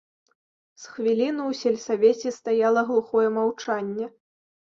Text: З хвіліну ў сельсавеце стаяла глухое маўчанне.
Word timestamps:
З 0.83 0.93
хвіліну 0.93 1.43
ў 1.51 1.59
сельсавеце 1.63 2.33
стаяла 2.39 2.81
глухое 2.89 3.27
маўчанне. 3.37 4.05